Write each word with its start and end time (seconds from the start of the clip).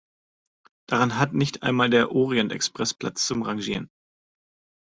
Darin 0.89 1.19
hat 1.19 1.33
nicht 1.33 1.61
einmal 1.61 1.87
der 1.91 2.11
Orient-Express 2.11 2.95
Platz 2.95 3.27
zum 3.27 3.43
Rangieren. 3.43 3.87